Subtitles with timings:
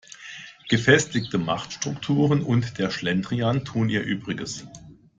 [0.67, 4.65] Gefestigte Machtstrukturen und der Schlendrian tun ihr Übriges.